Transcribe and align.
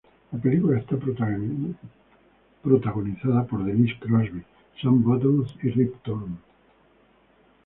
La 0.31 0.39
película 0.39 0.79
está 0.79 0.95
protagonizada 2.63 3.45
por 3.45 3.63
Denise 3.63 3.99
Crosby, 3.99 4.41
Sam 4.81 5.03
Bottoms 5.03 5.55
y 5.61 5.69
Rip 5.69 5.93
Torn. 6.01 6.39